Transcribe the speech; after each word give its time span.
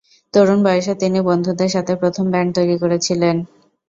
তরুণ 0.33 0.59
বয়সে 0.65 0.93
তিনি 0.95 1.19
বন্ধুদের 1.29 1.69
সাথে 1.69 1.93
প্রথম 2.01 2.25
ব্যান্ড 2.31 2.51
তৈরি 2.57 2.75
করেছিলেন। 2.83 3.35